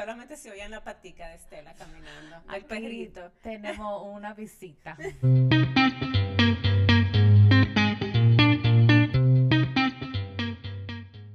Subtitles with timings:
[0.00, 2.36] solamente se oían la patica de Estela caminando.
[2.48, 3.20] Al perrito.
[3.42, 4.96] Tenemos una visita.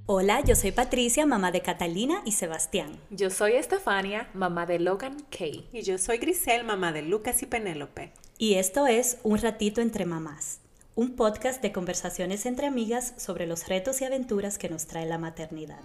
[0.07, 2.99] Hola, yo soy Patricia, mamá de Catalina y Sebastián.
[3.11, 5.69] Yo soy Estefania, mamá de Logan Kay.
[5.71, 8.13] Y yo soy Grisel, mamá de Lucas y Penélope.
[8.39, 10.61] Y esto es Un ratito entre mamás,
[10.95, 15.19] un podcast de conversaciones entre amigas sobre los retos y aventuras que nos trae la
[15.19, 15.81] maternidad.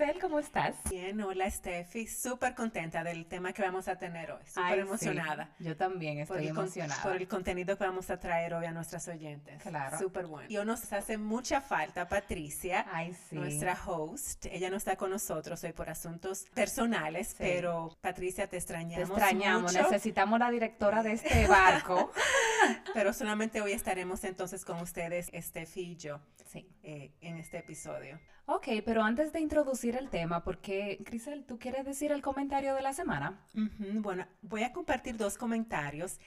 [0.00, 0.74] Grisel, ¿cómo estás?
[0.88, 5.50] Bien, hola Steffi, súper contenta del tema que vamos a tener hoy, súper emocionada.
[5.58, 7.02] sí, Yo también Por estoy con- emocionada.
[7.02, 9.60] por el contenido que vamos a traer hoy a nuestras oyentes.
[9.62, 9.98] Claro.
[9.98, 10.48] Súper bueno.
[10.50, 13.36] Y hoy nos hace mucha falta Patricia, Ay, sí.
[13.36, 14.46] nuestra host.
[14.46, 17.34] Ella no está con nosotros hoy por asuntos personales, Sí.
[17.38, 19.82] pero Patricia, te Te extrañamos extrañamos, mucho.
[19.82, 22.10] necesitamos la directora de este barco.
[22.94, 26.66] Pero solamente hoy estaremos entonces con ustedes, Steffi y yo, sí.
[26.82, 28.20] eh, este episodio.
[28.46, 32.82] Ok, pero antes de introducir el tema, porque Grisel, ¿tú quieres decir el comentario de
[32.82, 33.46] la semana?
[33.54, 36.18] Ujú, Bueno, voy a compartir dos comentarios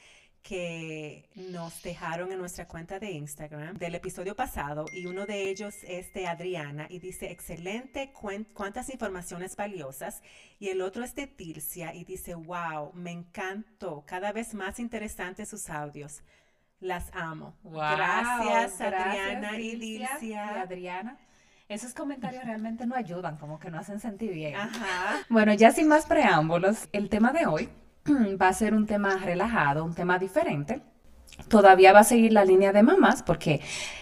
[0.41, 5.73] que nos dejaron en nuestra cuenta de Instagram del episodio pasado y uno de ellos
[5.84, 8.11] es de Adriana y dice excelente,
[8.53, 10.22] cuántas informaciones valiosas
[10.59, 15.47] y el otro es de Tilcia y dice wow, me encantó, cada vez más interesantes
[15.50, 16.22] sus audios,
[16.84, 17.56] las amo.
[17.64, 20.20] gracias, Adriana y Dilcia.
[20.22, 21.17] y Adriana.
[21.70, 24.56] Esos comentarios realmente no ayudan, como que no hacen sentir bien.
[24.56, 25.22] Ajá.
[25.30, 27.70] Bueno, ya sin más preámbulos, el tema de hoy
[28.42, 30.81] va a ser un tema relajado, un tema diferente.
[31.48, 33.62] Todavía va a seguir la línea de mamás porque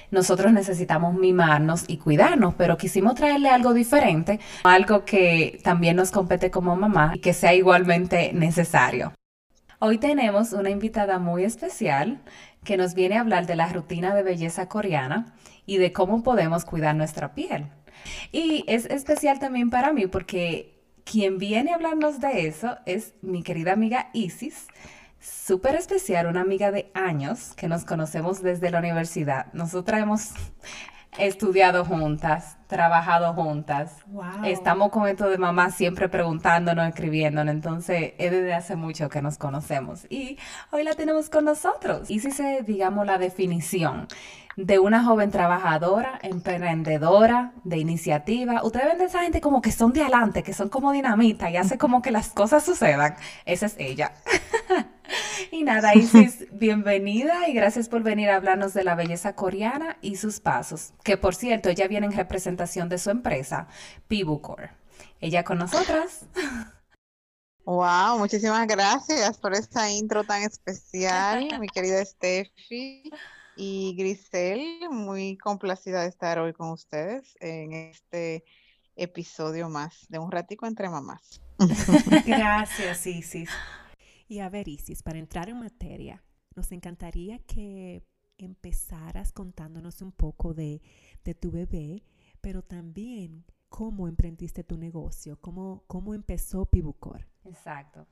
[0.09, 6.51] nosotros necesitamos mimarnos y cuidarnos, pero quisimos traerle algo diferente, algo que también nos compete
[6.51, 9.13] como mamá y que sea igualmente necesario.
[9.79, 12.21] Hoy tenemos una invitada muy especial
[12.63, 15.33] que nos viene a hablar de la rutina de belleza coreana
[15.65, 17.67] y de cómo podemos cuidar nuestra piel.
[18.31, 23.43] Y es especial también para mí porque quien viene a hablarnos de eso es mi
[23.43, 24.67] querida amiga Isis,
[25.19, 29.51] súper especial, una amiga de años que nos conocemos desde la universidad.
[29.53, 30.29] Nosotras hemos
[31.17, 33.97] estudiado juntas, trabajado juntas.
[34.07, 34.45] Wow.
[34.45, 39.37] Estamos con esto de mamá siempre preguntándonos, escribiéndonos, entonces es desde hace mucho que nos
[39.37, 40.37] conocemos y
[40.71, 42.09] hoy la tenemos con nosotros.
[42.09, 44.07] Isis es, digamos, la definición
[44.55, 48.63] de una joven trabajadora, emprendedora, de iniciativa.
[48.63, 51.57] Ustedes ven de esa gente como que son de adelante, que son como dinamita y
[51.57, 53.15] hace como que las cosas sucedan.
[53.45, 54.13] Esa es ella.
[55.51, 60.15] y nada, Isis, bienvenida y gracias por venir a hablarnos de la belleza coreana y
[60.17, 60.93] sus pasos.
[61.03, 63.67] Que por cierto, ella viene en representación de su empresa,
[64.07, 64.71] Pibucor.
[65.19, 66.25] Ella con nosotras.
[67.63, 73.11] Wow, muchísimas gracias por esta intro tan especial, mi querida Steffi
[73.55, 74.89] y Grisel.
[74.89, 78.43] Muy complacida de estar hoy con ustedes en este
[78.95, 81.39] episodio más de Un Ratico entre Mamás.
[82.25, 83.49] Gracias, Isis.
[84.31, 86.23] Y a ver, Isis, para entrar en materia,
[86.55, 88.01] nos encantaría que
[88.37, 90.81] empezaras contándonos un poco de,
[91.25, 92.05] de tu bebé,
[92.39, 97.27] pero también cómo emprendiste tu negocio, cómo, cómo empezó Pibucor.
[97.43, 98.07] Exacto.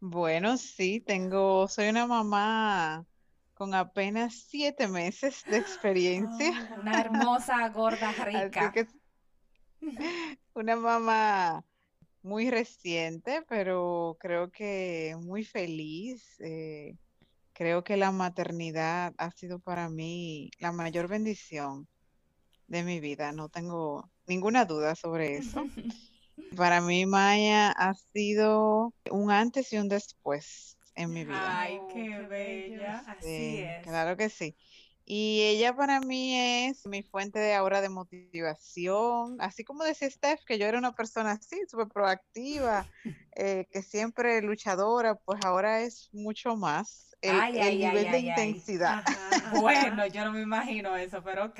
[0.00, 3.06] Bueno, sí, tengo, soy una mamá
[3.54, 6.50] con apenas siete meses de experiencia.
[6.80, 8.72] Una hermosa, gorda, Así rica.
[8.72, 8.88] que
[10.54, 11.64] una mamá
[12.22, 16.36] muy reciente, pero creo que muy feliz.
[16.40, 16.96] eh,
[17.54, 21.88] creo que la maternidad ha sido para mí la mayor bendición
[22.68, 23.32] de mi vida.
[23.32, 25.68] No tengo ninguna duda sobre eso.
[26.56, 31.60] Para mí, Maya ha sido un antes y un después en mi vida.
[31.60, 33.00] Ay, Oh, qué bella.
[33.06, 33.76] Así Sí, es.
[33.82, 34.56] claro que sí.
[35.12, 40.44] Y ella para mí es mi fuente de ahora de motivación, así como decía Steph,
[40.46, 42.86] que yo era una persona así, súper proactiva,
[43.34, 48.04] eh, que siempre luchadora, pues ahora es mucho más el, Ay, el ay, ay, nivel
[48.04, 49.02] de ay, intensidad.
[49.60, 51.58] Bueno, yo no me imagino eso, pero ok.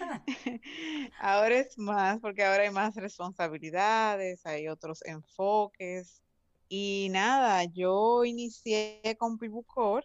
[1.20, 6.24] Ahora es más, porque ahora hay más responsabilidades, hay otros enfoques.
[6.68, 10.04] Y nada, yo inicié con Pibucor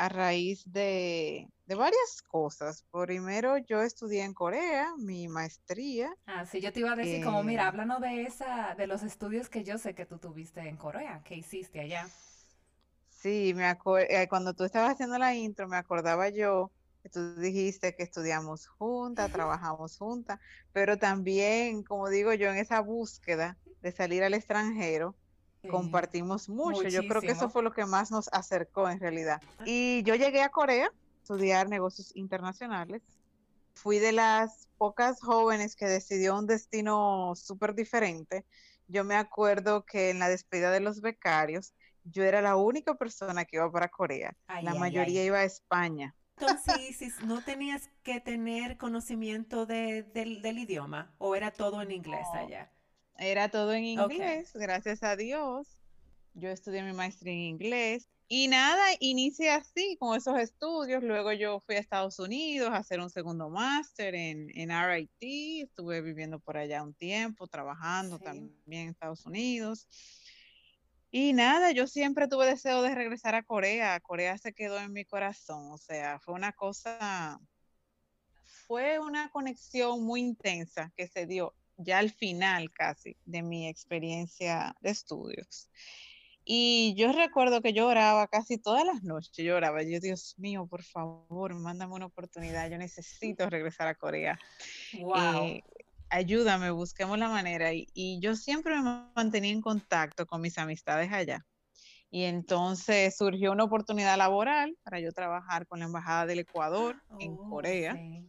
[0.00, 2.86] a raíz de, de varias cosas.
[2.92, 6.14] Primero, yo estudié en Corea, mi maestría.
[6.26, 9.02] Ah, sí, yo te iba a decir como, mira, Eh, háblanos de esa, de los
[9.02, 12.08] estudios que yo sé que tú tuviste en Corea, que hiciste allá.
[13.08, 17.94] Sí, me acuerdo, cuando tú estabas haciendo la intro, me acordaba yo que tú dijiste
[17.94, 20.38] que estudiamos juntas, trabajamos juntas,
[20.72, 25.18] pero también, como digo yo, en esa búsqueda de salir al extranjero,
[25.62, 25.68] Sí.
[25.68, 26.88] compartimos mucho.
[26.88, 27.50] Yo creo que eso muchísimo.
[27.50, 29.40] fue lo que más nos acercó en realidad.
[29.66, 30.90] Y yo llegué a Corea
[31.22, 33.02] estudiar negocios internacionales.
[33.74, 38.46] Fui de las pocas jóvenes que decidió un destino súper diferente.
[38.88, 41.74] Yo me acuerdo que en la despedida de los becarios,
[42.04, 44.34] yo era la única persona que iba para Corea.
[44.46, 45.26] Ay, la ay, mayoría ay.
[45.26, 46.14] iba a España.
[46.38, 52.26] Entonces, no tenías que tener conocimiento de- del, del idioma o era todo en inglés
[52.32, 52.40] No.
[52.40, 52.72] allá.
[53.22, 55.68] Era todo en inglés, gracias a Dios.
[56.32, 58.08] Yo estudié mi maestría en inglés.
[58.28, 61.02] Y nada, inicié así con esos estudios.
[61.02, 65.64] Luego yo fui a Estados Unidos a hacer un segundo máster en, en RIT.
[65.64, 68.24] Estuve viviendo por allá un tiempo, trabajando Sí.
[68.24, 69.86] también en Estados Unidos.
[71.10, 74.00] Y nada, yo siempre tuve deseo de regresar a Corea.
[74.00, 75.72] Corea se quedó en mi corazón.
[75.72, 77.38] O sea, fue una cosa,
[78.66, 84.74] fue una conexión muy intensa que se dio ya al final casi de mi experiencia
[84.80, 85.68] de estudios.
[86.44, 90.66] Y yo recuerdo que yo oraba casi todas las noches, yo oraba, yo, Dios mío,
[90.66, 94.38] por favor, mándame una oportunidad, yo necesito regresar a Corea.
[95.00, 95.46] Wow.
[95.46, 95.62] Eh,
[96.08, 97.72] ayúdame, busquemos la manera.
[97.72, 101.46] Y, y yo siempre me mantenía en contacto con mis amistades allá.
[102.10, 107.32] Y entonces surgió una oportunidad laboral para yo trabajar con la Embajada del Ecuador en
[107.34, 107.94] Oh, Corea.
[107.94, 108.28] sí.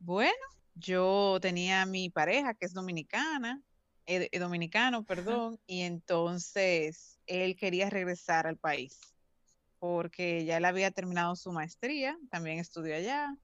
[0.00, 0.34] Bueno,
[0.74, 3.62] yo tenía mi pareja que es dominicana,
[4.06, 8.98] eh, eh, dominicano, perdón, y entonces él quería regresar al país
[9.78, 13.36] porque ya él había terminado su maestría, también estudió allá.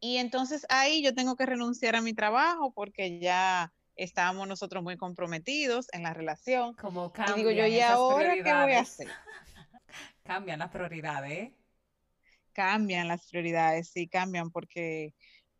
[0.00, 4.96] Y entonces ahí yo tengo que renunciar a mi trabajo porque ya estábamos nosotros muy
[4.96, 6.74] comprometidos en la relación.
[6.74, 9.08] Como Y digo yo, ¿y ahora qué voy a hacer?
[10.24, 11.54] Cambian las prioridades, ¿eh?
[12.58, 15.14] cambian las prioridades, sí cambian, porque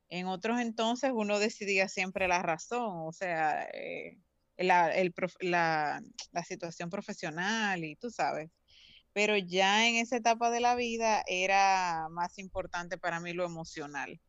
[0.09, 4.19] en otros entonces uno decidía siempre la razón, o sea, eh,
[4.57, 6.01] la, el prof- la,
[6.33, 8.51] la situación profesional y tú sabes.
[9.13, 14.21] Pero ya en esa etapa de la vida era más importante para mí lo emocional.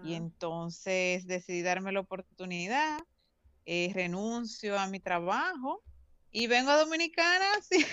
[0.00, 3.00] Y entonces decidí darme la oportunidad,
[3.66, 5.84] eh, renuncio a mi trabajo
[6.30, 7.84] y vengo a Dominicana sí,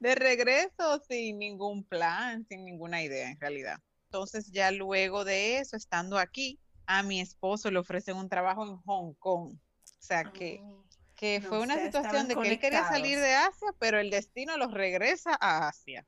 [0.00, 3.78] de regreso sin ningún plan, sin ninguna idea en realidad.
[4.06, 8.76] Entonces ya luego de eso, estando aquí, a mi esposo le ofrecen un trabajo en
[8.76, 9.54] Hong Kong.
[9.54, 10.84] O sea que, Oh.
[11.16, 13.34] que No, fue una situación de que él quería salir de.
[13.34, 16.06] Asia, pero el destino los regresa a Asia.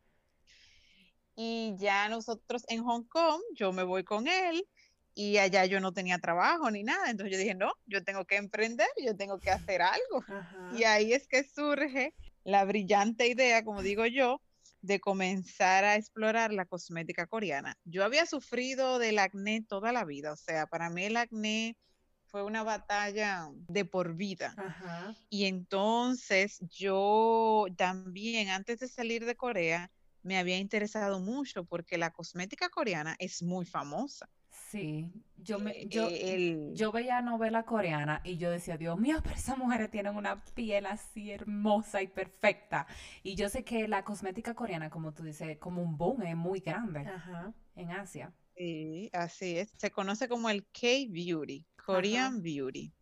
[1.35, 4.67] Y ya nosotros en Hong Kong, yo me voy con él
[5.15, 7.11] y allá yo no tenía trabajo ni nada.
[7.11, 10.25] Entonces yo dije, no, yo tengo que emprender, yo tengo que hacer algo.
[10.29, 10.71] Ajá.
[10.77, 14.41] Y ahí es que surge la brillante idea, como digo yo,
[14.89, 17.77] de comenzar a explorar la cosmética coreana.
[17.85, 21.77] Yo había sufrido del acné toda la vida, o sea, para mí el acné
[22.25, 24.55] fue una batalla de por vida.
[24.57, 25.15] Ajá.
[25.29, 29.91] Y entonces yo también, antes de salir de Corea,
[30.23, 34.29] me había interesado mucho porque la cosmética coreana es muy famosa.
[34.71, 39.17] Sí, yo me, yo, Eh, el- yo veía novela coreana y yo decía, Dios mío,
[39.25, 42.87] pero esas mujeres tienen una piel así hermosa y perfecta.
[43.23, 46.61] Y yo sé que la cosmética coreana, como tú dices, como un boom, es muy
[46.61, 47.55] grande Ajá.
[47.77, 48.35] en Asia.
[48.57, 49.73] Sí, así es.
[49.77, 52.93] Se conoce como el K-Beauty, Korean Beauty.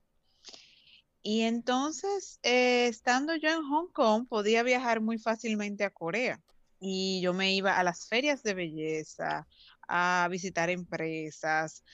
[1.23, 6.41] Y entonces, eh, estando yo en Hong Kong, podía viajar muy fácilmente a Corea.
[6.79, 9.47] Y yo me iba a las ferias de belleza,
[9.89, 11.85] a visitar empresas,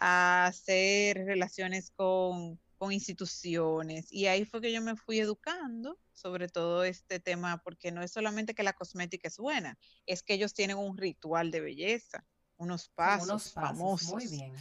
[0.00, 4.12] a hacer relaciones con, con instituciones.
[4.12, 8.12] Y ahí fue que yo me fui educando sobre todo este tema, porque no es
[8.12, 9.76] solamente que la cosmética es buena,
[10.06, 12.24] es que ellos tienen un ritual de belleza,
[12.56, 14.12] unos pasos unos pasos, famosos.
[14.12, 14.54] muy bien.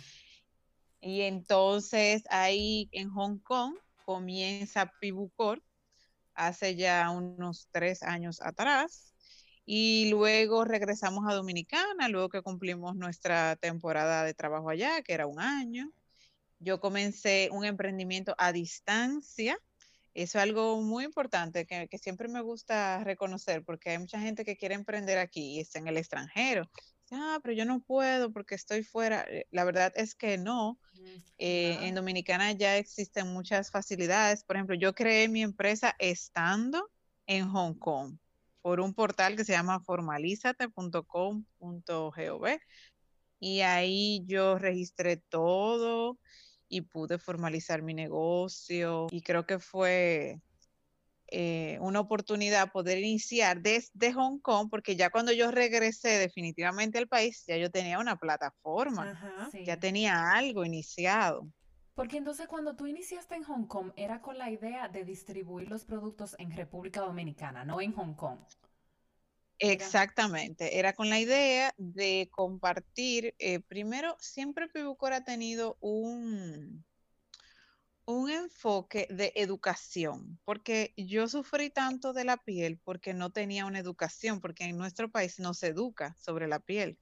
[1.02, 3.76] Y entonces ahí en Hong Kong
[4.06, 5.64] comienza Pibucor
[6.34, 9.11] hace ya unos tres años atrás.
[9.66, 15.28] Y luego regresamos a Dominicana, luego que cumplimos nuestra temporada de trabajo allá, que era
[15.28, 15.92] un año.
[16.60, 19.58] Yo comencé un emprendimiento a distancia.
[20.14, 24.44] Eso es algo muy importante que, que siempre me gusta reconocer, porque hay mucha gente
[24.44, 26.70] que quiere emprender aquí y está en el extranjero.
[27.12, 29.26] Ah, pero yo no puedo porque estoy fuera.
[29.30, 30.80] Eh, La verdad es que no.
[31.38, 34.44] Eh, en Dominicana ya existen muchas facilidades.
[34.44, 36.90] Por ejemplo, yo creé mi empresa estando
[37.26, 38.18] en Hong Kong
[38.62, 42.48] por un portal que se llama formalizate.com.gov
[43.40, 46.20] y ahí yo registré todo
[46.68, 50.40] y pude formalizar mi negocio y creo que fue
[51.28, 57.08] eh, una oportunidad poder iniciar desde Hong Kong porque ya cuando yo regresé definitivamente al
[57.08, 59.50] país ya yo tenía una plataforma, Ajá.
[59.52, 59.66] Sí.
[59.66, 61.48] ya tenía algo iniciado.
[62.02, 65.86] Porque entonces cuando tú iniciaste en Hong Kong era con la idea de distribuir los
[65.86, 68.40] productos en República Dominicana, no en Hong Kong.
[69.60, 76.84] Exactamente, era con la idea de compartir, eh, primero, siempre Pibucor ha tenido un,
[78.06, 83.78] un enfoque de educación, porque yo sufrí tanto de la piel porque no tenía una
[83.78, 86.98] educación, porque en nuestro país no se educa sobre la piel.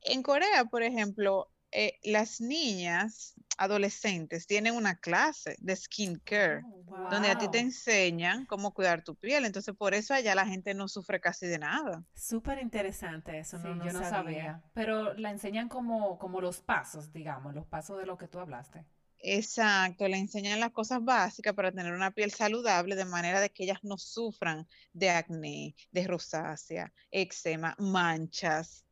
[0.00, 7.30] En Corea, por ejemplo, eh, las niñas adolescentes tienen una clase de skincare Oh, donde
[7.30, 9.44] a ti te enseñan cómo cuidar tu piel.
[9.44, 12.04] Entonces, por eso allá la gente no sufre casi de nada.
[12.14, 14.10] Súper interesante eso, Sí, no, no yo no sabía.
[14.10, 14.62] sabía.
[14.74, 18.84] Pero la enseñan como, como los pasos, digamos, los pasos de lo que tú hablaste.
[19.24, 23.64] Exacto, le enseñan las cosas básicas para tener una piel saludable de manera de que
[23.64, 28.84] ellas no sufran de acné, de rosácea, eczema, manchas.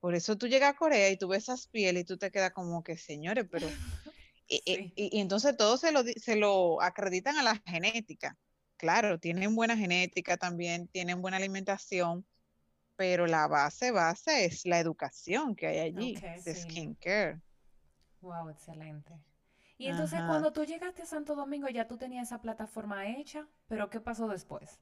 [0.00, 2.52] Por eso tú llegas a Corea y tú ves esas pieles y tú te quedas
[2.52, 3.66] como que, señores, pero...
[4.48, 4.92] Y, y- Sí.
[4.96, 8.36] y- y entonces todo se lo, se lo acreditan a la genética.
[8.76, 12.26] Claro, tienen buena genética también, tienen buena alimentación,
[12.96, 16.60] pero la base, base es la educación que hay allí de sí.
[16.60, 17.40] skincare.
[18.20, 19.12] Wow, excelente.
[19.78, 20.28] Y entonces Ajá.
[20.28, 24.28] cuando tú llegaste a Santo Domingo ya tú tenías esa plataforma hecha, pero ¿qué pasó
[24.28, 24.78] después?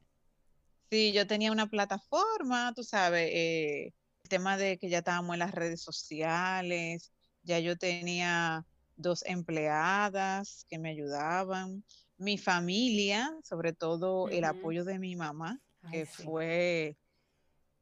[0.89, 3.93] Sí, yo tenía una plataforma, tú sabes, eh,
[4.27, 7.11] tema de que ya estábamos en las redes sociales,
[7.43, 8.65] ya yo tenía
[8.95, 11.83] dos empleadas que me ayudaban,
[12.17, 16.23] mi familia, sobre todo el apoyo de mi mamá, Ay, que sí.
[16.23, 16.97] fue,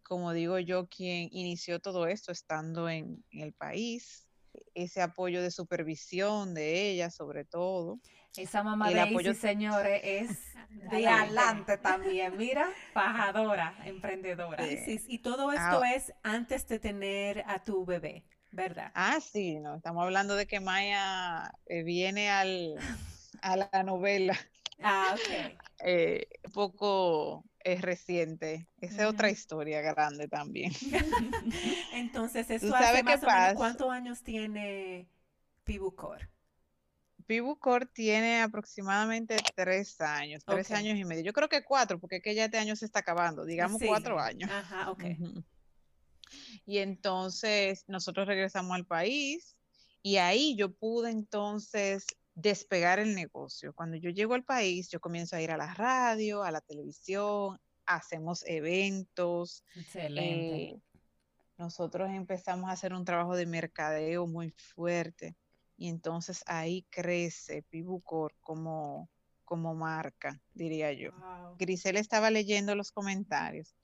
[0.03, 4.27] como digo yo, quien inició todo esto estando en, en el país,
[4.75, 7.99] ese apoyo de supervisión de ella, sobre todo.
[8.35, 10.39] Esa mamá El de apoyo- Isis, señores, es
[10.91, 11.77] de Adelante.
[11.77, 12.35] también.
[12.37, 14.65] Mira, fajadora, emprendedora.
[14.65, 14.73] Sí.
[14.73, 18.91] Isis, y todo Ah, esto es antes de tener a tu bebé, ¿verdad?
[18.95, 22.75] Ah, sí, no, estamos hablando de que Maya eh, viene al,
[23.41, 24.35] a la novela
[24.81, 25.19] Ah, ok.
[25.85, 28.67] eh, poco eh, reciente.
[28.79, 30.71] Esa es otra historia grande también.
[31.93, 33.53] Entonces, ¿Tú eso sabes hace qué más menos?
[33.55, 35.07] ¿cuántos años tiene
[35.63, 36.29] Pibucor?
[37.25, 41.23] Pibucor tiene aproximadamente tres años, tres años y medio.
[41.23, 43.87] Yo creo que cuatro, porque es que ya este año se está acabando, digamos Sí.
[43.87, 44.49] cuatro años.
[44.51, 45.05] Ajá, ok.
[46.65, 49.55] Y entonces nosotros regresamos al país
[50.01, 53.73] y ahí yo pude entonces despegar el negocio.
[53.73, 57.59] Cuando yo llego al país, yo comienzo a ir a la radio, a la televisión,
[57.85, 59.63] hacemos eventos.
[59.75, 60.63] Excelente.
[60.63, 60.81] eh,
[61.57, 65.35] nosotros empezamos a hacer un trabajo de mercadeo muy fuerte
[65.77, 69.09] y entonces ahí crece Pibucor como,
[69.45, 71.11] como marca, diría yo.
[71.11, 71.55] Wow.
[71.57, 73.75] Grisel estaba leyendo los comentarios.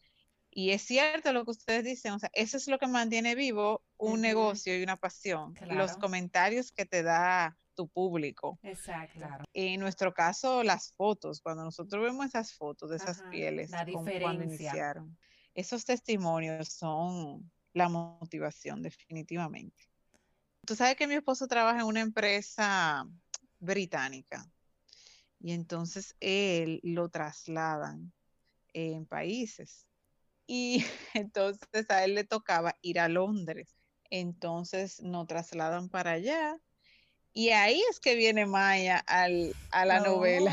[0.51, 3.83] Y es cierto lo que ustedes dicen, o sea, eso es lo que mantiene vivo
[3.97, 8.59] un negocio y una pasión, los comentarios que te da tu público.
[8.61, 9.19] Exacto.
[9.19, 9.45] Claro.
[9.53, 13.85] En nuestro caso, las fotos, cuando nosotros vemos esas fotos de esas Ajá, pieles, la
[13.85, 14.43] como cuando diferencia.
[14.43, 15.17] iniciaron,
[15.53, 19.89] esos testimonios son la motivación, definitivamente.
[20.65, 23.07] Tú sabes que mi esposo trabaja en una empresa
[23.59, 24.45] británica
[25.39, 28.11] y entonces él lo trasladan
[28.73, 29.87] en países
[30.45, 30.83] y
[31.13, 33.77] entonces a él le tocaba ir a Londres.
[34.09, 36.59] Entonces nos trasladan para allá
[37.33, 40.51] y ahí es que viene Maya al, a la novela.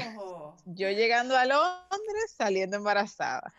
[0.67, 3.53] Yo llegando a Londres, saliendo embarazada.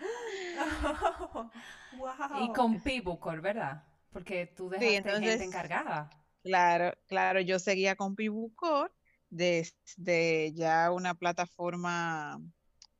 [1.97, 2.43] Wow.
[2.43, 3.83] Y con Pibucor, ¿verdad?
[4.11, 6.09] Porque tú Sí, dejaste gente entonces- encargada.
[6.43, 8.93] Claro, claro, yo seguía con Pibucor
[9.29, 12.39] desde ya una plataforma,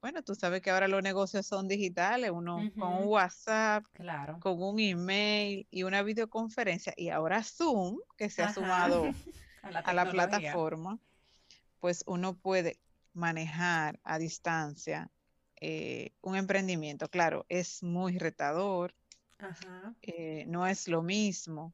[0.01, 3.03] bueno, tú sabes que ahora los negocios son digitales, uno con un.
[3.05, 4.39] WhatsApp, Claro.
[4.41, 9.03] con un email y una videoconferencia y ahora Zoom, que se ha sumado
[9.61, 10.51] A la a la tecnología.
[10.51, 10.99] plataforma,
[11.79, 12.79] pues uno puede
[13.13, 15.09] manejar a distancia
[15.61, 17.09] eh, un emprendimiento.
[17.09, 18.93] Claro, es muy retador,
[19.39, 19.95] Ajá.
[20.01, 21.73] eh, no es lo mismo.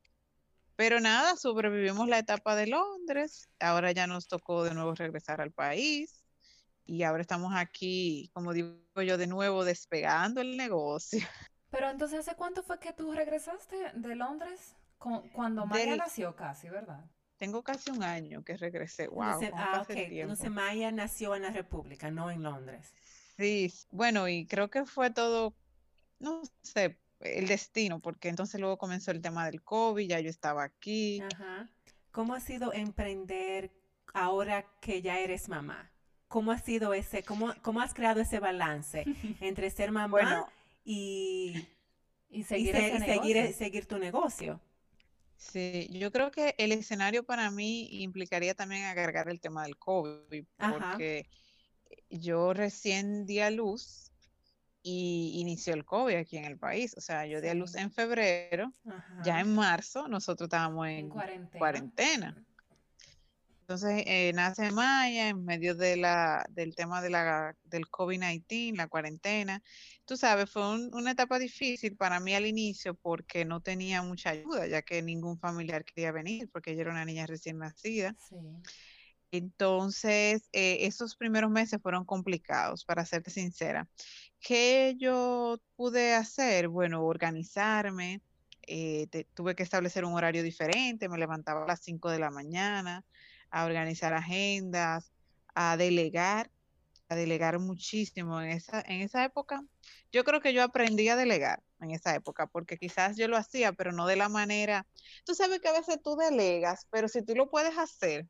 [0.76, 5.52] Pero nada, sobrevivimos la etapa de Londres, ahora ya nos tocó de nuevo regresar al
[5.52, 6.24] país
[6.86, 11.20] y ahora estamos aquí, como digo yo, de nuevo despegando el negocio.
[11.72, 14.76] Pero entonces, ¿hace cuánto fue que tú regresaste de Londres?
[14.98, 17.04] Cu- cuando Del- nació casi, ¿verdad?
[17.38, 19.08] Tengo casi un año que regresé.
[19.08, 19.86] Wow, Entonces, cómo ah.
[19.90, 22.94] Entonces Maya nació en la República, no en Londres.
[23.38, 25.56] Sí, bueno, y creo que fue todo,
[26.20, 30.64] no sé, el destino, porque entonces luego comenzó el tema del COVID, ya yo estaba
[30.64, 31.22] aquí.
[31.22, 31.70] Ajá.
[32.12, 33.72] ¿Cómo ha sido emprender
[34.14, 35.92] ahora que ya eres mamá?
[36.28, 39.04] ¿Cómo ha sido ese, cómo, cómo has creado ese balance
[39.42, 40.48] entre ser mamá Bueno,
[40.86, 41.68] y,
[42.30, 44.62] Y y seguir se- ese y seguir, seguir tu negocio?
[45.38, 50.46] Sí, yo creo que el escenario para mí implicaría también agregar el tema del COVID,
[50.58, 50.72] Ajá.
[50.74, 51.28] porque
[52.10, 54.12] yo recién di a luz
[54.82, 56.94] y inició el COVID aquí en el país.
[56.98, 58.74] O sea, yo di a luz en febrero,
[59.24, 61.60] ya en marzo nosotros estábamos en, En cuarentena.
[61.60, 62.46] cuarentena.
[63.74, 68.88] Entonces eh, nace Maya en medio de la, del tema de la, del COVID-19, la
[68.88, 69.64] cuarentena.
[70.06, 74.30] Tú sabes, fue un- una etapa difícil para mí al inicio porque no tenía mucha
[74.30, 78.16] ayuda, ya que ningún familiar quería venir porque ella era una niña recién nacida.
[78.30, 78.36] Sí.
[79.32, 83.90] Entonces, eh, esos primeros meses fueron complicados, para serte sincera.
[84.40, 86.68] ¿Qué yo pude hacer?
[86.68, 88.22] Bueno, organizarme.
[88.68, 91.10] eh, te- tuve que establecer un horario diferente.
[91.10, 93.04] Me levantaba a las 5 de la mañana
[93.54, 95.12] a organizar agendas,
[95.54, 96.50] a delegar,
[97.08, 99.64] a delegar muchísimo en esa, en esa época.
[100.12, 103.72] Yo creo que yo aprendí a delegar en esa época, porque quizás yo lo hacía,
[103.72, 104.88] pero no de la manera.
[105.24, 108.28] Tú sabes que a veces tú delegas, pero si tú lo puedes hacer,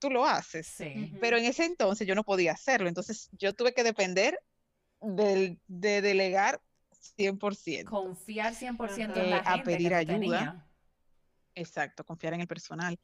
[0.00, 0.66] tú lo haces.
[0.66, 1.12] Sí.
[1.20, 4.40] Pero en ese entonces yo no podía hacerlo, entonces yo tuve que depender
[5.00, 6.60] del, de delegar
[7.16, 7.84] 100%.
[7.84, 9.22] Confiar 100% Ajá.
[9.22, 10.66] en la Eh, a pedir que ayuda.
[11.54, 12.98] Exacto, confiar en el personal,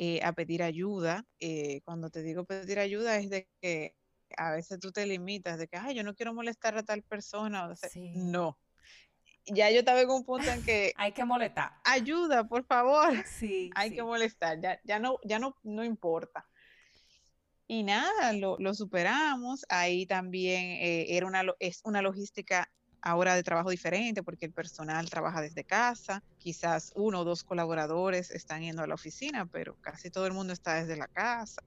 [0.00, 1.24] eh, a pedir ayuda.
[1.40, 3.94] eh, cuando te digo pedir ayuda es de que
[4.36, 7.66] a veces tú te limitas de que, ay, yo no quiero molestar a tal persona.
[7.66, 8.12] o sea, Sí.
[8.14, 8.58] No.
[9.50, 11.72] Ya yo estaba en un punto en que, Hay que molestar.
[11.84, 13.08] ayuda, por favor.
[13.26, 13.96] Sí, hay sí.
[13.96, 16.46] que molestar, ya, ya no, ya no, no importa.
[17.66, 19.64] Y nada, lo, lo superamos.
[19.68, 22.70] Ahí también eh, era una, es una logística
[23.02, 26.20] ahora de trabajo diferente porque el personal trabaja desde casa.
[26.38, 30.52] Quizás uno o dos colaboradores están yendo a la oficina, pero casi todo el mundo
[30.52, 31.62] está desde la casa.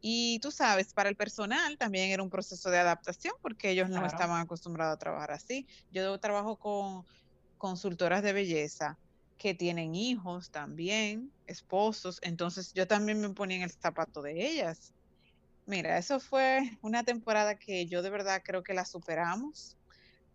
[0.00, 4.04] Y tú sabes, para el personal también era un proceso de adaptación porque ellos no
[4.04, 4.06] Claro.
[4.06, 5.66] estaban acostumbrados a trabajar así.
[5.90, 7.04] Yo trabajo con
[7.58, 8.96] consultoras de belleza
[9.38, 14.94] que tienen hijos también, esposos, entonces yo también me ponía en el zapato de ellas.
[15.72, 19.78] Mira, eso fue una temporada que yo de verdad creo que la superamos,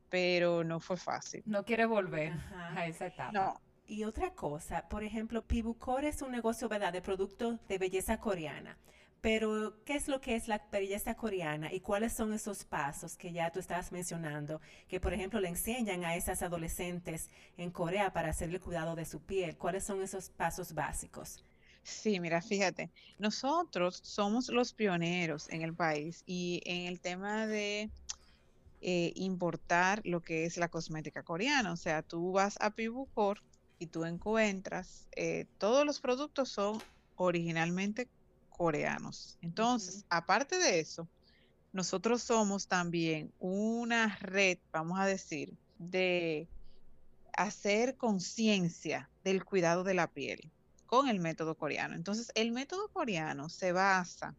[0.09, 1.43] pero no fue fácil.
[1.45, 2.73] No quiere volver Ajá.
[2.79, 3.31] a esa etapa.
[3.31, 8.19] No, Y otra cosa, por ejemplo, Pibucor es un negocio, ¿verdad?, de productos de belleza
[8.19, 8.79] coreana.
[9.21, 13.31] Pero, ¿qué es lo que es la belleza coreana y cuáles son esos pasos que
[13.31, 14.59] ya tú estabas mencionando?
[14.87, 19.21] Que, por ejemplo, le enseñan a esas adolescentes en Corea para hacerle cuidado de su
[19.21, 19.55] piel.
[19.57, 21.43] ¿Cuáles son esos pasos básicos?
[21.87, 27.89] Sí, mira, fíjate, nosotros somos los pioneros en el país y en el tema de
[28.81, 31.71] eh, importar lo que es la cosmética coreana.
[31.71, 33.41] O sea, tú vas a Pibucor
[33.79, 36.77] y tú encuentras, eh, todos los productos son
[37.15, 38.09] originalmente
[38.49, 39.37] coreanos.
[39.41, 41.07] Entonces, aparte de eso,
[41.71, 46.49] nosotros somos también una red, vamos a decir, de
[47.31, 50.51] hacer conciencia del cuidado de la piel
[50.87, 51.95] con el método coreano.
[51.95, 54.33] Entonces, el método coreano se basa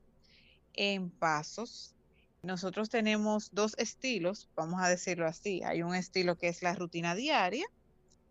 [0.72, 1.94] en pasos.
[2.42, 5.62] Nosotros tenemos dos estilos, vamos a decirlo así.
[5.62, 7.66] Hay un estilo que es la rutina diaria,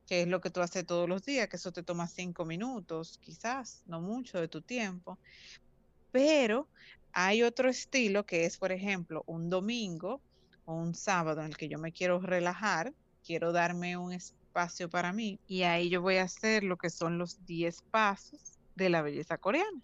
[0.07, 3.19] que es lo que tú haces todos los días, que eso te toma cinco minutos,
[3.21, 5.17] quizás, no mucho de tu tiempo.
[6.11, 6.67] Pero
[7.11, 10.21] hay otro estilo que es, por ejemplo, un domingo
[10.65, 12.93] o un sábado en el que yo me quiero relajar,
[13.25, 14.13] quiero darme un
[14.57, 18.57] espacio para mí y ahí yo voy a hacer lo que son los 10 pasos
[18.75, 19.81] de la belleza coreana,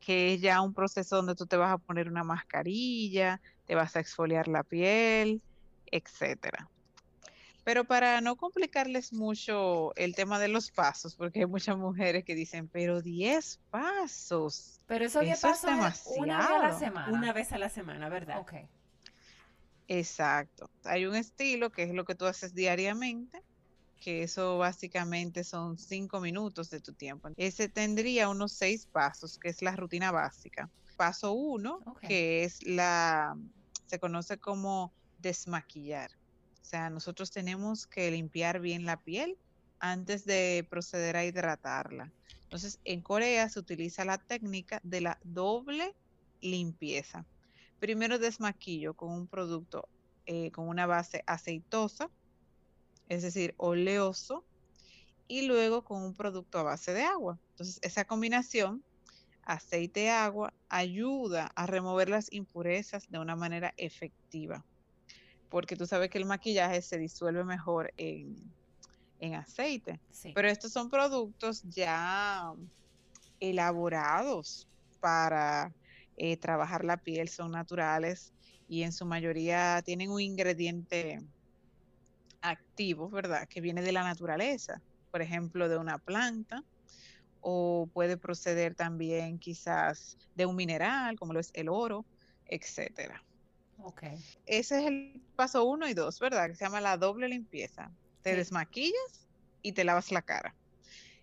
[0.00, 3.96] que es ya un proceso donde tú te vas a poner una mascarilla, te vas
[3.96, 5.42] a exfoliar la piel,
[5.86, 6.70] etcétera.
[7.62, 12.34] Pero para no complicarles mucho el tema de los pasos, porque hay muchas mujeres que
[12.34, 14.80] dicen, pero 10 pasos.
[14.86, 17.12] Pero esos 10 Eso es pasos es una vez a la semana.
[17.12, 18.40] Una vez a la semana, ¿verdad?
[18.40, 18.54] Ok.
[19.86, 20.70] Exacto.
[20.84, 23.42] Hay un estilo que es lo que tú haces diariamente,
[24.00, 27.28] que eso básicamente son cinco minutos de tu tiempo.
[27.36, 30.70] Ese tendría unos seis pasos, que es la rutina básica.
[30.96, 33.36] Paso uno, que es la,
[33.86, 36.10] se conoce como desmaquillar.
[36.60, 39.36] O sea, nosotros tenemos que limpiar bien la piel
[39.78, 42.12] antes de proceder a hidratarla.
[42.42, 45.94] Entonces, en Corea se utiliza la técnica de la doble
[46.40, 47.24] limpieza.
[47.78, 49.88] Primero desmaquillo con un producto
[50.26, 52.10] eh, con una base aceitosa,
[53.10, 54.44] es decir, oleoso,
[55.26, 57.38] y luego con un producto a base de agua.
[57.50, 58.82] Entonces, esa combinación,
[59.42, 64.64] aceite-agua, ayuda a remover las impurezas de una manera efectiva,
[65.48, 68.36] porque tú sabes que el maquillaje se disuelve mejor en,
[69.18, 70.00] en aceite.
[70.10, 70.32] Sí.
[70.32, 72.52] Pero estos son productos ya
[73.40, 74.68] elaborados
[75.00, 75.72] para
[76.16, 78.32] eh, trabajar la piel, son naturales
[78.68, 81.20] y en su mayoría tienen un ingrediente
[82.40, 83.46] activo, ¿verdad?
[83.48, 86.62] Que viene de la naturaleza, por ejemplo, de una planta
[87.40, 92.04] o puede proceder también quizás de un mineral, como lo es el oro,
[92.46, 93.24] etcétera.
[93.78, 94.02] Ok.
[94.46, 96.48] Ese es el paso uno y dos, ¿verdad?
[96.48, 97.90] Que se llama la doble limpieza.
[98.22, 98.36] Te Sí.
[98.36, 99.28] desmaquillas
[99.62, 100.54] y te lavas la cara.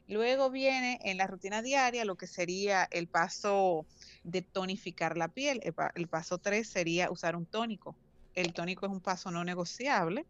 [0.07, 3.85] Luego viene en la rutina diaria lo que sería el paso
[4.23, 5.61] de tonificar la piel.
[5.95, 7.95] El paso tres sería usar un tónico.
[8.33, 10.25] El tónico es un paso no negociable.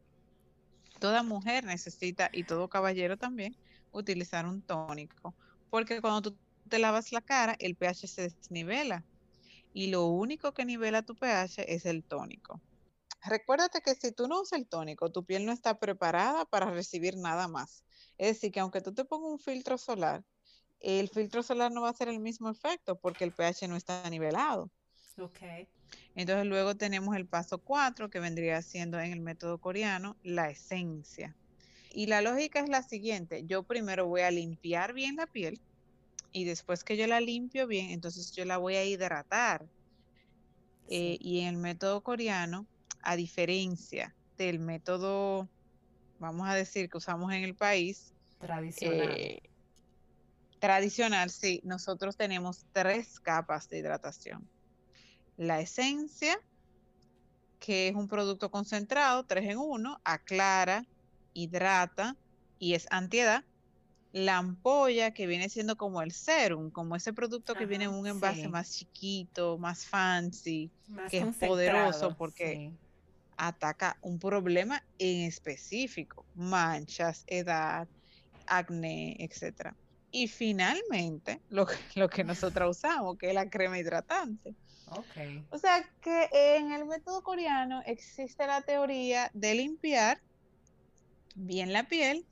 [1.00, 3.56] Toda mujer necesita, y todo caballero también,
[3.92, 5.36] utilizar un tónico.
[5.70, 6.38] Porque cuando tú
[6.70, 9.06] te lavas la cara, el pH se desnivela.
[9.74, 12.62] Y lo único que nivela tu pH es el tónico.
[13.24, 17.18] Recuérdate que si tú no usas el tónico, tu piel no está preparada para recibir
[17.18, 17.84] nada más.
[18.18, 20.24] Es decir, que aunque tú te pongas un filtro solar,
[20.80, 24.08] el filtro solar no va a hacer el mismo efecto porque el pH no está
[24.10, 24.72] nivelado.
[25.20, 25.40] Ok.
[26.16, 31.36] Entonces luego tenemos el paso 4 que vendría siendo en el método coreano la esencia.
[31.92, 35.60] Y la lógica es la siguiente, yo primero voy a limpiar bien la piel
[36.32, 39.66] y después que yo la limpio bien, entonces yo la voy a hidratar.
[40.90, 42.68] Eh, y en el método coreano,
[43.02, 45.50] a diferencia del método,
[46.20, 49.18] vamos a decir, que usamos en el país, Tradicional.
[49.18, 49.40] eh,
[50.60, 54.48] tradicional, sí, nosotros tenemos tres capas de hidratación.
[55.38, 56.38] La esencia,
[57.60, 60.84] que es un producto concentrado, tres en uno, aclara,
[61.34, 62.16] hidrata
[62.58, 63.44] y es antiedad.
[64.12, 68.08] La ampolla, que viene siendo como el serum, como ese producto que viene en un
[68.08, 68.48] envase sí.
[68.48, 72.78] más chiquito, más fancy, Más que es poderoso porque Sí.
[73.38, 77.88] ataca un problema en específico, manchas, edad,
[78.48, 79.78] acné, etcétera.
[80.10, 84.56] Y finalmente, lo, lo que nosotros usamos, que es la crema hidratante.
[84.90, 85.46] Ok.
[85.50, 90.22] O sea que en el método coreano existe la teoría de limpiar
[91.36, 92.26] bien la piel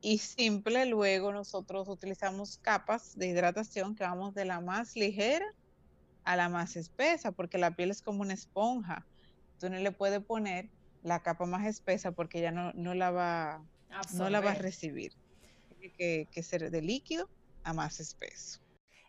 [0.00, 5.46] y simple, luego nosotros utilizamos capas de hidratación que vamos de la más ligera
[6.24, 9.06] a la más espesa, porque la piel es como una esponja.
[9.58, 10.68] Tú no le puedes poner
[11.02, 13.64] la capa más espesa porque ya no, no la va,
[14.14, 15.12] no la va a recibir.
[15.68, 17.28] Tiene que, que ser de líquido
[17.64, 18.60] a más espeso.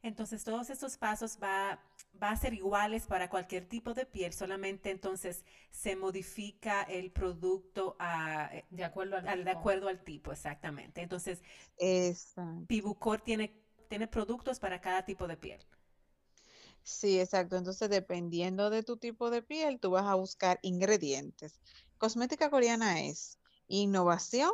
[0.01, 1.79] Entonces, todos estos pasos va,
[2.21, 7.95] va a ser iguales para cualquier tipo de piel, solamente entonces se modifica el producto
[7.99, 9.49] a- eh, De acuerdo al de tipo.
[9.51, 11.01] acuerdo al tipo, exactamente.
[11.01, 11.41] Entonces,
[11.77, 12.67] Exacto.
[12.67, 13.53] Pibucor tiene,
[13.89, 15.59] tiene productos para cada tipo de piel.
[16.83, 17.55] Sí, exacto.
[17.57, 21.61] Entonces, dependiendo de tu tipo de piel, tú vas a buscar ingredientes.
[21.97, 24.51] Cosmética coreana es innovación,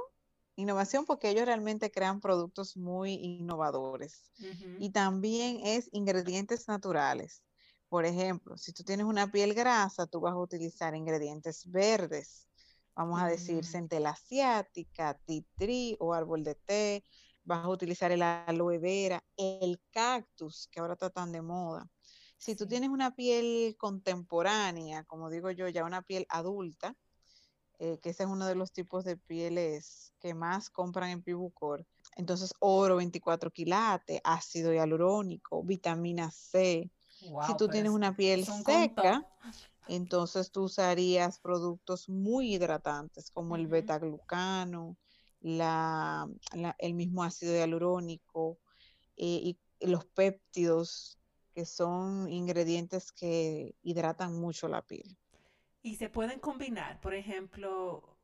[0.56, 4.32] innovación porque ellos realmente crean productos muy innovadores.
[4.78, 7.44] Y también es ingredientes naturales.
[7.90, 12.50] Por ejemplo, si tú tienes una piel grasa, tú vas a utilizar ingredientes verdes.
[12.96, 13.66] Vamos a decir Mm.
[13.66, 15.20] centella asiática,
[15.58, 17.04] tree o árbol de té.
[17.44, 21.90] Vas a utilizar el aloe vera, el cactus, que ahora está tan de moda.
[22.38, 26.96] Si tú tienes una piel contemporánea, como digo yo, ya una piel adulta,
[27.80, 31.86] eh, que ese es uno de los tipos de pieles que más compran en Pibucor.
[32.16, 36.90] Entonces, oro 24 quilates, ácido hialurónico, vitamina C.
[37.48, 39.26] si tú tienes es- una piel seca,
[39.88, 44.98] entonces tú usarías productos muy hidratantes como el beta-glucano,
[45.42, 48.58] la, la- el mismo ácido hialurónico
[49.18, 51.20] eh, y los péptidos,
[51.54, 55.18] que son ingredientes que hidratan mucho la piel.
[55.86, 58.18] Y se pueden combinar, por ejemplo,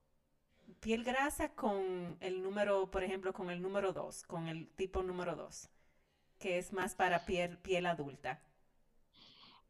[0.79, 5.35] piel grasa con el número, por ejemplo, con el número 2, con el tipo número
[5.35, 5.69] 2,
[6.39, 8.41] que es más para piel, piel adulta.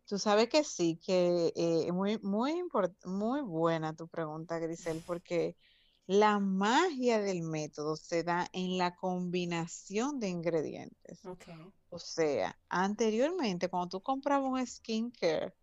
[0.05, 2.63] Tú sabes que sí, que eh, muy, muy,
[3.03, 5.57] muy buena tu pregunta, Grisel, porque
[6.05, 11.25] la magia del método se da en la combinación de ingredientes.
[11.25, 11.43] Ok.
[11.89, 15.53] O sea, anteriormente, cuando tú comprabas un skincare,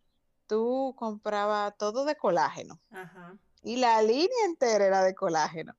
[0.48, 3.38] tú comprabas todo de colágeno Ajá.
[3.62, 5.74] y la línea entera era de colágeno.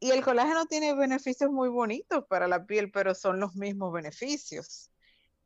[0.00, 4.90] Y el colágeno tiene beneficios muy bonitos para la piel, pero son los mismos beneficios.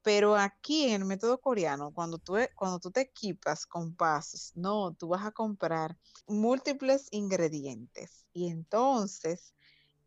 [0.02, 4.52] Pero aquí en el método coreano, cuando tú, e- cuando tú te equipas con pasos,
[4.54, 9.52] no, tú vas a comprar múltiples ingredientes y entonces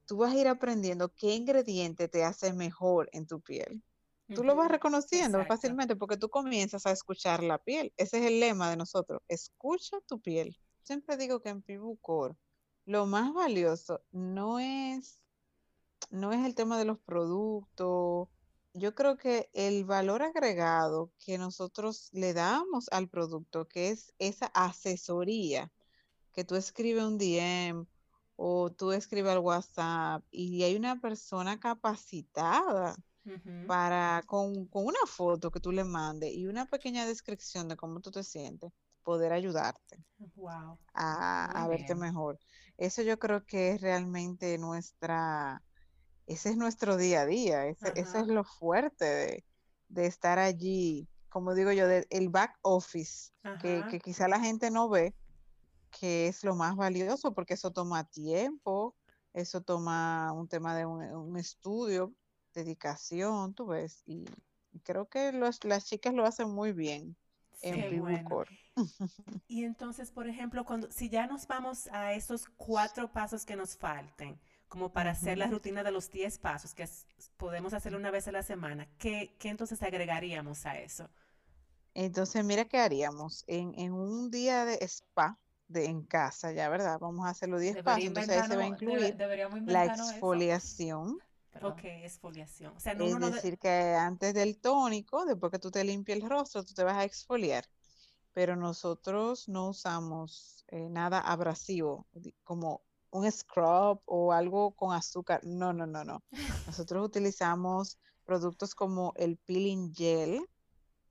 [0.07, 3.83] tú vas a ir aprendiendo qué ingrediente te hace mejor en tu piel.
[4.35, 5.55] Tú lo vas reconociendo Exacto.
[5.55, 7.93] fácilmente porque tú comienzas a escuchar la piel.
[7.97, 10.57] Ese es el lema de nosotros, escucha tu piel.
[10.83, 12.37] Siempre digo que en Pibucor
[12.85, 15.21] lo más valioso no es,
[16.09, 18.27] no es el tema de los productos.
[18.73, 24.47] Yo creo que el valor agregado que nosotros le damos al producto, que es esa
[24.47, 25.71] asesoría,
[26.33, 27.85] que tú escribes un DM
[28.35, 32.95] o tú escribes al WhatsApp y hay una persona capacitada
[33.65, 37.99] Para con, con una foto que tú le mandes y una pequeña descripción de cómo
[38.01, 38.71] tú te sientes,
[39.03, 40.03] poder ayudarte
[40.35, 40.77] Wow.
[40.93, 42.39] a, a verte mejor.
[42.77, 45.63] Eso yo creo que es realmente nuestra,
[46.27, 49.45] ese es nuestro día a día, ese, es lo fuerte de,
[49.89, 54.71] de estar allí, como digo yo, de- el back office, que, que quizá la gente
[54.71, 55.15] no ve,
[55.91, 58.97] que es lo más valioso, porque eso toma tiempo,
[59.33, 62.13] eso toma un tema de un, un estudio,
[62.53, 64.25] dedicación, tú ves, y,
[64.83, 67.15] creo que los, las chicas lo hacen muy bien
[67.61, 67.75] en.
[67.75, 68.23] Qué People bueno.
[68.23, 68.59] Core.
[69.47, 73.75] Y entonces, por ejemplo, cuando si ya nos vamos a esos cuatro pasos que nos
[73.77, 77.07] falten, como para hacer la rutina de los 10 pasos, que es-
[77.37, 81.09] podemos hacerlo una vez a la semana, ¿qué, qué entonces agregaríamos a eso?
[81.93, 86.99] Entonces, mira qué haríamos en, en un día de spa de, en casa, ya, ¿verdad?
[86.99, 89.15] Vamos a hacer los 10 pasos, entonces ahí se va a debe- incluir
[89.65, 91.23] la eso.
[91.61, 92.75] Ok, exfoliación.
[92.75, 95.71] O sea, no, es uno no de- decir, que antes del tónico, después que tú
[95.71, 97.65] te limpies el rostro, tú te vas a exfoliar,
[98.33, 102.07] pero nosotros no usamos eh, nada abrasivo,
[102.43, 102.81] como
[103.11, 105.41] un scrub o algo con azúcar.
[105.43, 106.23] No, no, no, no.
[106.67, 110.45] Nosotros utilizamos productos como el peeling gel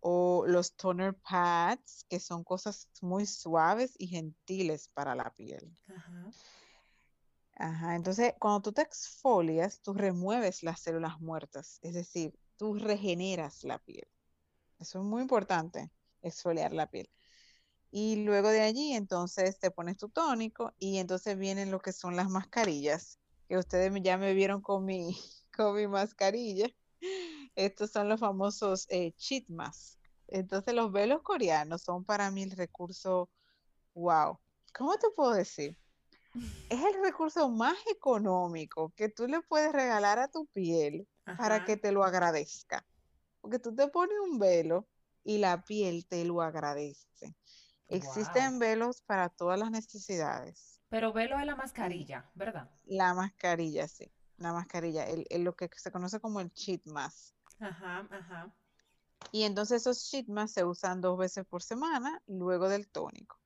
[0.00, 5.76] o los toner pads, que son cosas muy suaves y gentiles para la piel.
[5.88, 6.30] Ajá.
[7.58, 13.64] Ajá, entonces cuando tú te exfolias, tú remueves las células muertas, es decir, tú regeneras
[13.64, 14.06] la piel.
[14.78, 15.90] Eso es muy importante,
[16.22, 17.10] exfoliar la piel.
[17.90, 22.16] Y luego de allí, entonces te pones tu tónico y entonces vienen lo que son
[22.16, 23.18] las mascarillas,
[23.48, 25.16] que ustedes ya me vieron con mi,
[25.56, 26.68] con mi mascarilla.
[27.56, 29.14] Estos son los famosos eh,
[29.48, 29.98] masks.
[30.28, 33.30] Entonces los velos coreanos son para mí el recurso,
[33.94, 34.38] wow,
[34.74, 35.76] ¿cómo te puedo decir?
[36.70, 41.76] Es el recurso más económico que tú le puedes regalar a tu piel para que
[41.76, 42.84] te lo agradezca.
[43.40, 44.86] Porque tú te pones un velo
[45.24, 47.34] y la piel te lo agradece.
[47.88, 50.80] Existen velos para todas las necesidades.
[50.90, 52.70] Pero velo es la mascarilla, ¿verdad?
[52.84, 54.10] La mascarilla, sí.
[54.36, 57.34] La mascarilla, el, el- lo que se conoce como el sheet mask.
[57.60, 58.54] Ajá, ajá.
[59.32, 63.38] Y entonces esos sheet masks se usan dos veces por semana luego del tónico.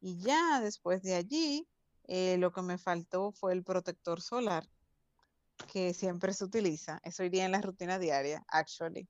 [0.00, 1.68] Y ya después de allí,
[2.08, 4.68] eh, lo que me faltó fue el protector solar,
[5.72, 7.00] que siempre se utiliza.
[7.02, 9.08] Eso iría en la rutina diaria, actually.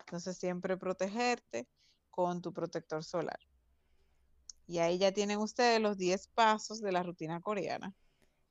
[0.00, 1.66] Entonces siempre protegerte
[2.10, 3.38] con tu protector solar.
[4.66, 7.94] Y ahí ya tienen ustedes los 10 pasos de la rutina coreana.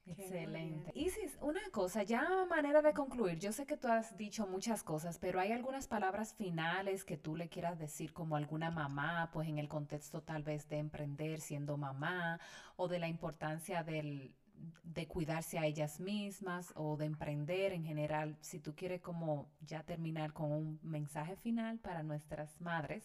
[0.07, 0.91] Excelente.
[0.93, 4.83] Isis, una cosa, ya a manera de concluir, yo sé que tú has dicho muchas
[4.83, 9.47] cosas, pero hay algunas palabras finales que tú le quieras decir como alguna mamá, pues
[9.47, 12.39] en el contexto tal vez de emprender siendo mamá
[12.75, 14.35] o de la importancia del,
[14.83, 18.37] de cuidarse a ellas mismas o de emprender en general.
[18.41, 23.03] Si tú quieres como ya terminar con un mensaje final para nuestras madres,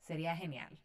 [0.00, 0.78] sería genial.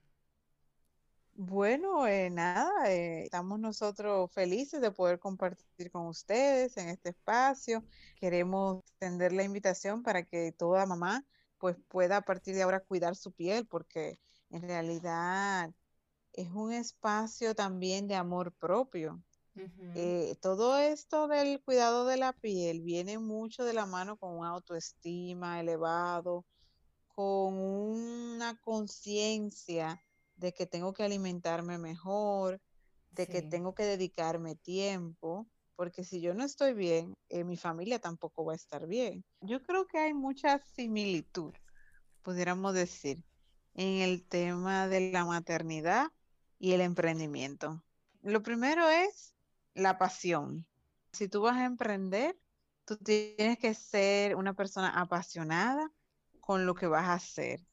[1.42, 7.86] Bueno, eh, nada, eh, estamos nosotros felices de poder compartir con ustedes en este espacio.
[8.18, 11.26] Queremos extender la invitación para que toda mamá
[11.58, 15.74] pues pueda a partir de ahora cuidar su piel, porque en realidad
[16.34, 19.24] es un espacio también de amor propio.
[19.96, 24.50] Eh, todo esto del cuidado de la piel viene mucho de la mano con una
[24.50, 26.46] autoestima elevado,
[27.16, 30.02] con una conciencia
[30.40, 32.62] de que tengo que alimentarme mejor,
[33.12, 38.00] de que tengo que dedicarme tiempo, porque si yo no estoy bien, eh, mi familia
[38.00, 39.26] tampoco va a estar bien.
[39.42, 41.54] Yo creo que hay mucha similitud,
[42.22, 43.24] pudiéramos decir,
[43.74, 46.08] en el tema de la maternidad
[46.58, 47.84] y el emprendimiento.
[48.22, 49.34] Lo primero es
[49.74, 50.66] la pasión.
[51.12, 52.38] Si tú vas a emprender,
[52.86, 55.92] tú tienes que ser una persona apasionada
[56.40, 57.69] con lo que vas a hacer.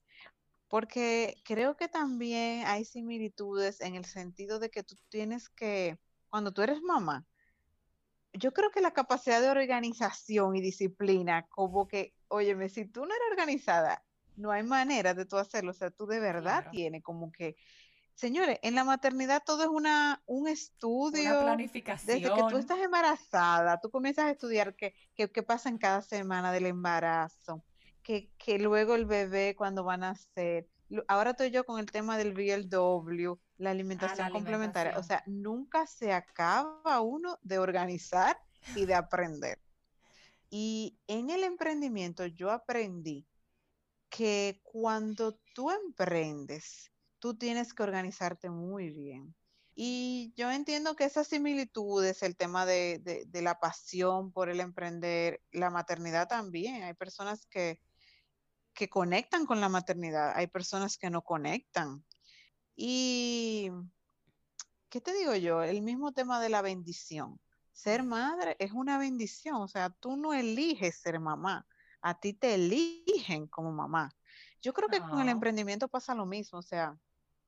[0.68, 5.98] Porque creo que también hay similitudes en el sentido de que tú tienes que,
[6.28, 7.26] cuando tú eres mamá,
[8.32, 13.14] yo creo que la capacidad de organización y disciplina, como que, óyeme, si tú no
[13.14, 15.70] eres organizada, no hay manera de tú hacerlo.
[15.70, 16.70] O sea, tú de verdad Claro.
[16.70, 17.56] tienes como que,
[18.14, 21.22] señores, en la maternidad todo es una, un Una estudio.
[22.02, 22.60] Desde que tú planificación.
[22.60, 27.64] estás embarazada, tú comienzas a estudiar qué, qué, qué pasa en cada semana del embarazo,
[28.06, 30.68] que, que luego el bebé cuando van a nacer.
[31.08, 34.92] Ahora estoy yo con el tema del VLW, la alimentación complementaria.
[34.96, 38.38] O sea, nunca se acaba uno de organizar
[38.76, 39.58] y de aprender.
[40.50, 43.26] Y en el emprendimiento yo aprendí
[44.08, 49.34] que cuando tú emprendes, tú tienes que organizarte muy bien.
[49.74, 54.60] Y yo entiendo que esas similitudes, el tema de, de- de la pasión por el
[54.60, 57.80] emprender, la maternidad también, hay personas que,
[58.76, 62.04] que conectan con la maternidad, hay personas que no conectan.
[62.76, 63.70] Y,
[64.90, 65.62] ¿qué te digo yo?
[65.62, 67.40] El mismo tema de la bendición.
[67.72, 71.66] Ser madre es una bendición, o sea, tú no eliges ser mamá,
[72.00, 74.10] a ti te eligen como mamá.
[74.62, 75.32] Yo creo que con el Ah.
[75.32, 76.96] emprendimiento pasa lo mismo, o sea,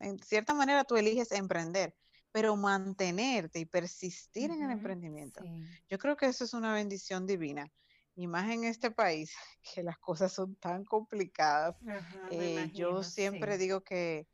[0.01, 1.95] en cierta manera tú eliges emprender,
[2.33, 5.41] pero mantenerte y persistir en el emprendimiento.
[5.43, 5.51] sí.
[5.91, 7.71] Yo creo que eso es una bendición divina.
[8.19, 9.33] Y más en este país,
[9.75, 11.77] que las cosas son tan complicadas.
[11.87, 13.59] Ajá, Eh, yo siempre sí.
[13.59, 14.27] digo que,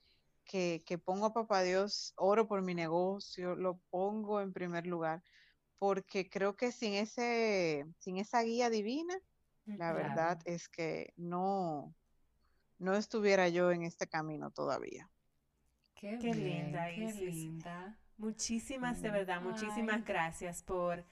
[0.46, 5.22] que, que pongo a Papá Dios, oro por mi negocio, lo pongo en primer lugar,
[5.78, 9.14] porque creo que sin ese, sin esa guía divina,
[9.66, 9.96] la Ujú.
[9.98, 11.94] verdad es que no,
[12.78, 15.10] no estuviera yo en este camino todavía.
[15.94, 17.26] Qué, Qué bien, linda, qué Isis.
[17.26, 17.98] linda.
[18.16, 19.12] Muchísimas, de Mm.
[19.12, 20.04] verdad, muchísimas Ay.
[20.04, 21.04] gracias por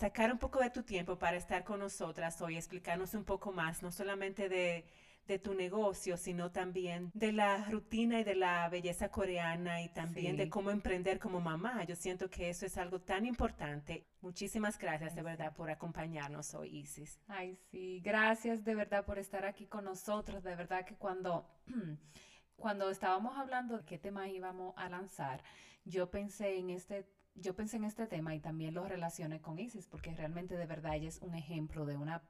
[0.00, 3.82] sacar un poco de tu tiempo para estar con nosotras hoy, explicarnos un poco más,
[3.82, 4.86] no solamente de,
[5.28, 10.38] de tu negocio, sino también de la rutina y de la belleza coreana y también
[10.38, 11.84] de cómo emprender como mamá.
[11.84, 14.06] Yo siento que eso es algo tan importante.
[14.22, 15.24] Muchísimas gracias, de sí.
[15.24, 17.20] verdad, por acompañarnos hoy, Isis.
[17.28, 20.42] Ay, sí, gracias de verdad por estar aquí con nosotros.
[20.42, 21.46] De verdad que cuando,
[22.56, 25.42] cuando estábamos hablando de qué tema íbamos a lanzar,
[25.84, 27.06] yo pensé en este,
[27.40, 30.94] yo pensé en este tema y también lo relacioné con Isis, porque realmente de verdad
[30.94, 32.22] ella es un ejemplo de una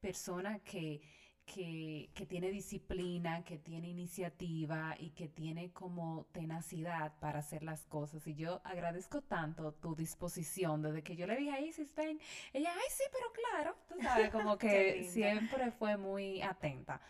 [0.00, 1.00] persona que,
[1.44, 7.84] que, que tiene disciplina, que tiene iniciativa y que tiene como tenacidad para hacer las
[7.86, 8.26] cosas.
[8.26, 12.20] Y yo agradezco tanto tu disposición desde que yo le dije a Isis, ven,
[12.52, 17.00] ella, ay, sí, pero claro, tú sabes, como que siempre fue muy atenta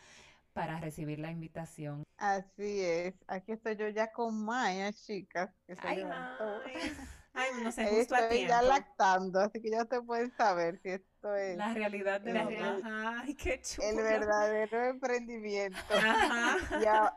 [0.53, 2.05] para recibir la invitación.
[2.17, 6.61] Así es, aquí estoy yo ya con Maya, chicas, que se Ay, levantó.
[7.35, 8.67] ay, no sé, justo a Estoy ya tiempo.
[8.67, 12.51] lactando, así que ya te pueden saber si esto es La realidad de La la
[12.51, 12.79] el- re- mamá.
[13.11, 13.89] Ajá, ay, qué chulo.
[13.89, 15.79] el verdadero emprendimiento.
[15.91, 16.57] Ajá.
[16.81, 17.17] Y, a-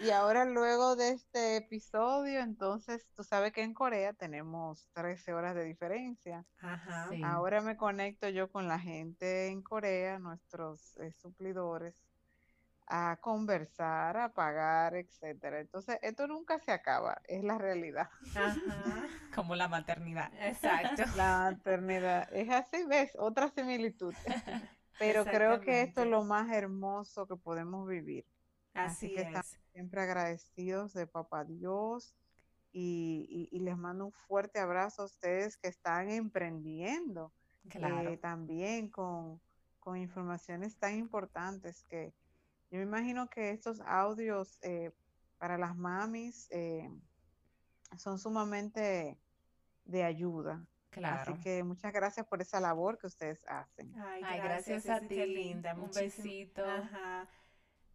[0.00, 5.54] y ahora luego de este episodio, entonces tú sabes que en Corea tenemos 13 horas
[5.54, 6.44] de diferencia.
[6.60, 7.08] Ajá.
[7.10, 7.22] Sí.
[7.24, 11.94] Ahora me conecto yo con la gente en Corea, nuestros eh, suplidores,
[12.86, 15.60] a conversar, a pagar, etcétera.
[15.60, 18.08] Entonces, esto nunca se acaba, es la realidad.
[18.36, 18.58] Ajá.
[19.34, 20.30] Como la maternidad.
[20.40, 21.02] Exacto.
[21.16, 23.12] La maternidad es así, ¿ves?
[23.18, 24.14] Otra similitud.
[24.98, 28.24] Pero creo que esto es lo más hermoso que podemos vivir.
[28.74, 29.60] Así Así que estamos es.
[29.72, 32.14] siempre agradecidos de Papá Dios
[32.72, 37.32] y, y- y les mando un fuerte abrazo a ustedes que están emprendiendo
[37.70, 38.10] Claro.
[38.10, 39.40] eh, también con,
[39.80, 42.12] con informaciones tan importantes que
[42.74, 44.90] yo me imagino que estos audios eh,
[45.38, 46.90] para las mamis eh,
[47.96, 49.16] son sumamente
[49.84, 50.66] de ayuda.
[50.90, 51.34] Claro.
[51.34, 53.94] Así que muchas gracias por esa labor que ustedes hacen.
[53.96, 55.06] Ay, Ay, gracias, a ti.
[55.14, 55.72] qué linda.
[55.74, 56.64] Un besito.
[56.64, 57.28] Ajá.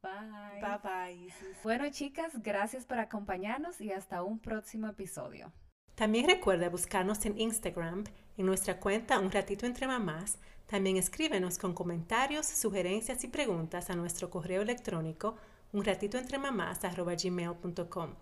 [0.02, 0.62] Bye.
[0.62, 1.34] Bye bye.
[1.62, 5.52] Bueno, chicas, gracias por acompañarnos y hasta un próximo episodio.
[5.96, 8.06] También recuerda buscarnos en Instagram,
[8.40, 10.38] en nuestra cuenta Un Ratito Entre Mamás.
[10.66, 15.36] También escríbenos con comentarios, sugerencias y preguntas a nuestro correo electrónico
[15.74, 18.16] unratitoentremamás.gmail.com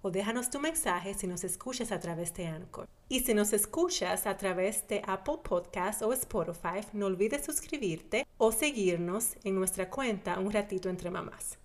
[0.00, 2.88] o déjanos tu mensaje si nos escuchas a través de Anchor.
[3.08, 8.52] Y si nos escuchas a través de Apple Podcast o Spotify, no olvides suscribirte o
[8.52, 11.58] seguirnos en nuestra cuenta Un Ratito Entre Mamás.